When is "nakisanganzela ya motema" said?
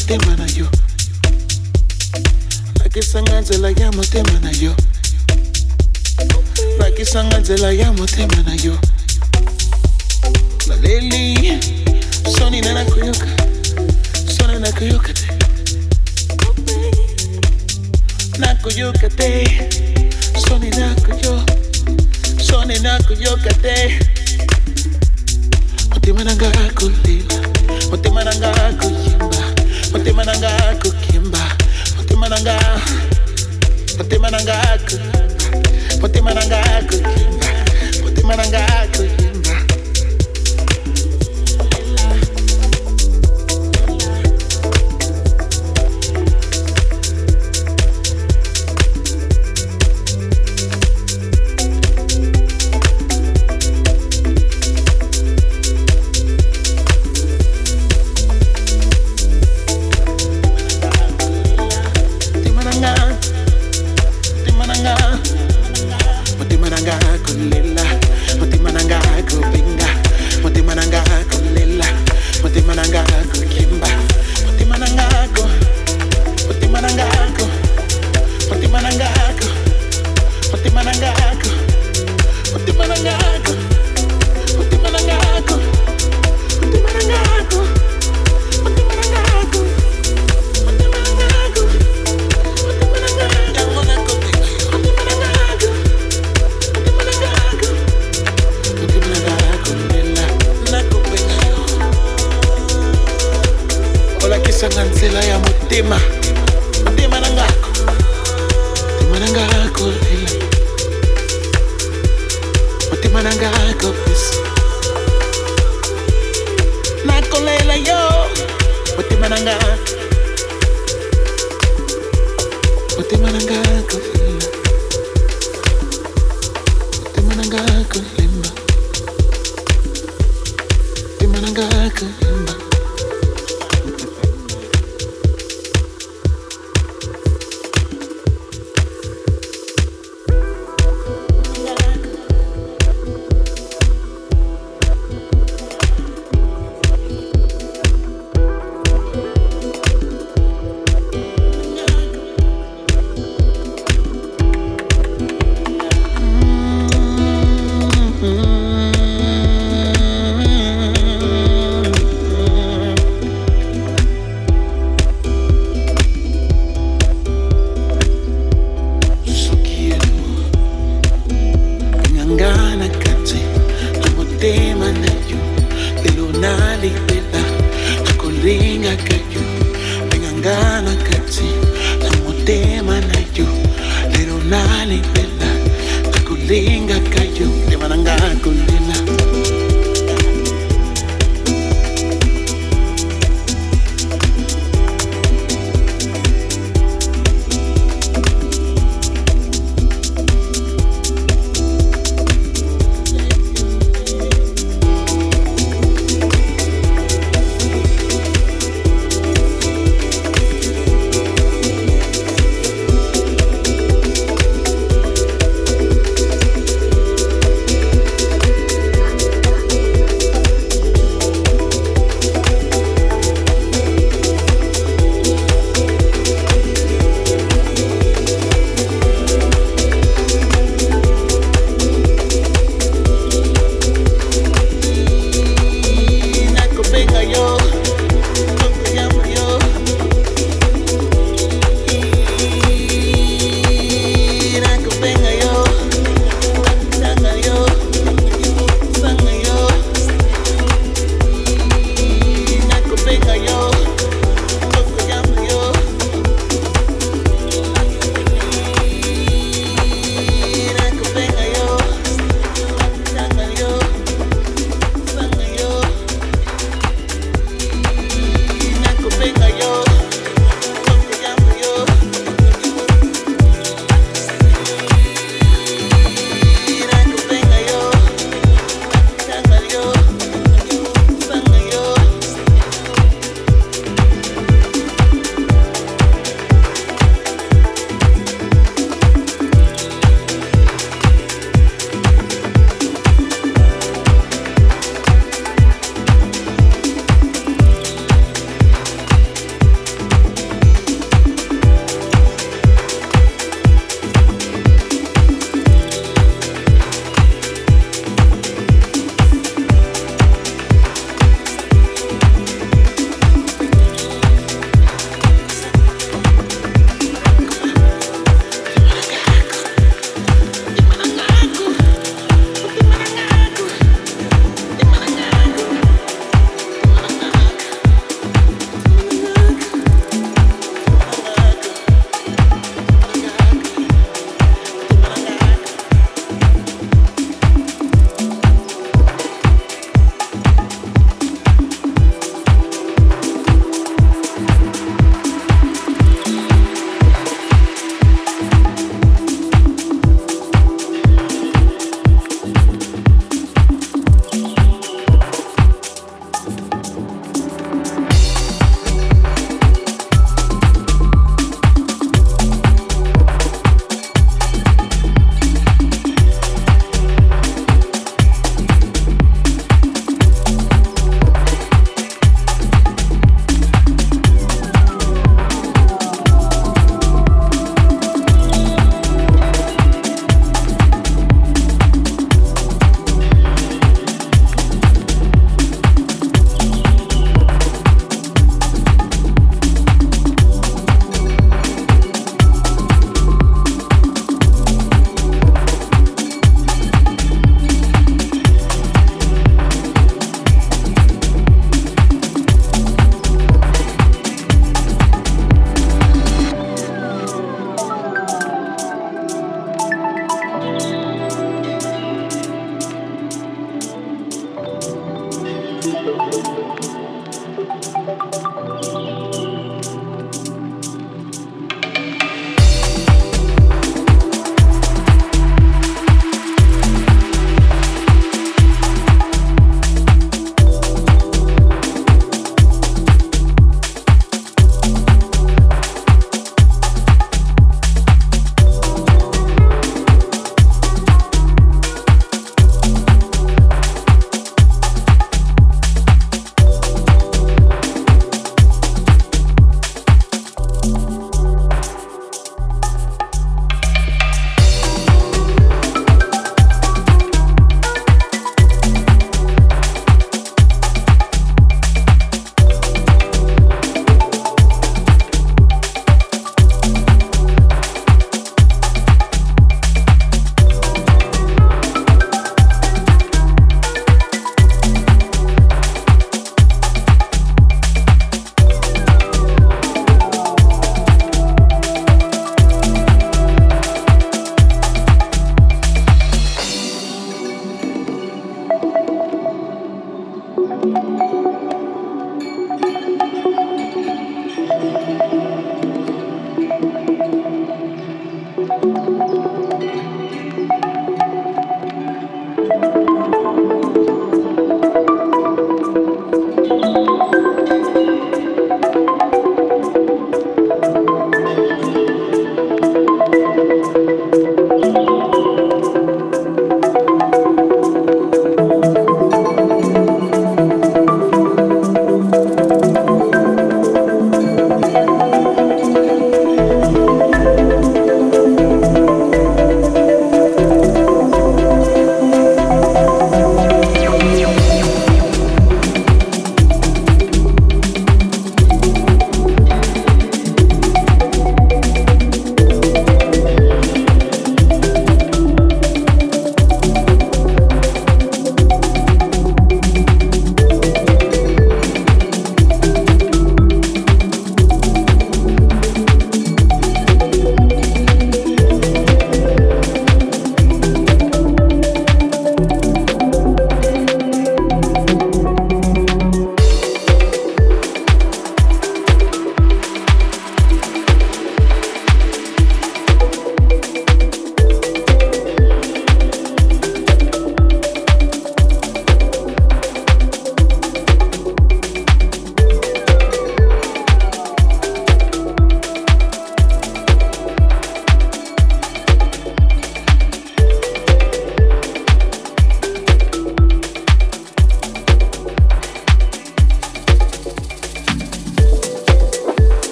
2.78-4.38, 6.78-8.42